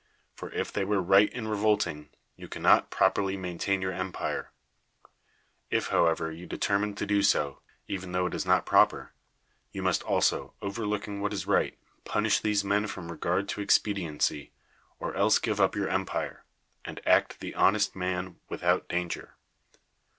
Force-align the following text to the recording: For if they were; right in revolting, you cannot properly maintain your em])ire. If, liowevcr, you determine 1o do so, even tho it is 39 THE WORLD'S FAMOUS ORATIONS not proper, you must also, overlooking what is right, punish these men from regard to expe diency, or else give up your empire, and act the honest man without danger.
For 0.33 0.51
if 0.51 0.73
they 0.73 0.83
were; 0.83 0.99
right 0.99 1.31
in 1.31 1.47
revolting, 1.47 2.09
you 2.35 2.47
cannot 2.47 2.89
properly 2.89 3.37
maintain 3.37 3.83
your 3.83 3.91
em])ire. 3.91 4.47
If, 5.69 5.89
liowevcr, 5.89 6.35
you 6.35 6.47
determine 6.47 6.95
1o 6.95 7.05
do 7.05 7.21
so, 7.21 7.61
even 7.87 8.11
tho 8.11 8.25
it 8.25 8.33
is 8.33 8.45
39 8.45 8.63
THE 8.65 8.71
WORLD'S 8.71 8.71
FAMOUS 8.71 8.93
ORATIONS 8.95 9.13
not 9.13 9.65
proper, 9.69 9.69
you 9.71 9.83
must 9.83 10.01
also, 10.01 10.53
overlooking 10.59 11.21
what 11.21 11.33
is 11.33 11.45
right, 11.45 11.77
punish 12.03 12.39
these 12.39 12.63
men 12.63 12.87
from 12.87 13.11
regard 13.11 13.47
to 13.49 13.61
expe 13.61 13.93
diency, 13.95 14.49
or 14.99 15.13
else 15.13 15.37
give 15.37 15.61
up 15.61 15.75
your 15.75 15.87
empire, 15.87 16.45
and 16.83 16.99
act 17.05 17.39
the 17.39 17.53
honest 17.53 17.95
man 17.95 18.37
without 18.49 18.87
danger. 18.89 19.35